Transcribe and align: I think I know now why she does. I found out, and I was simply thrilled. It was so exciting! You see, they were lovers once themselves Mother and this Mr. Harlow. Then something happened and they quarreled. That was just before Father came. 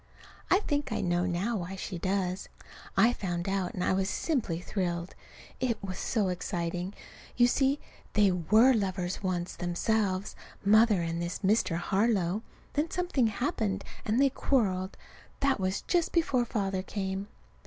I 0.49 0.61
think 0.61 0.91
I 0.91 0.99
know 1.01 1.27
now 1.27 1.57
why 1.57 1.75
she 1.75 1.99
does. 1.99 2.49
I 2.97 3.13
found 3.13 3.47
out, 3.47 3.75
and 3.75 3.83
I 3.83 3.93
was 3.93 4.09
simply 4.09 4.59
thrilled. 4.59 5.13
It 5.59 5.77
was 5.83 5.99
so 5.99 6.29
exciting! 6.29 6.95
You 7.37 7.45
see, 7.45 7.79
they 8.13 8.31
were 8.31 8.73
lovers 8.73 9.21
once 9.21 9.55
themselves 9.55 10.35
Mother 10.65 11.03
and 11.03 11.21
this 11.21 11.41
Mr. 11.45 11.75
Harlow. 11.77 12.41
Then 12.73 12.89
something 12.89 13.27
happened 13.27 13.83
and 14.03 14.19
they 14.19 14.31
quarreled. 14.31 14.97
That 15.41 15.59
was 15.59 15.81
just 15.83 16.11
before 16.13 16.45
Father 16.45 16.81
came. 16.81 17.27